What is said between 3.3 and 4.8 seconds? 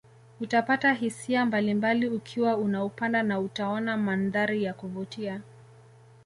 utaona mandhari ya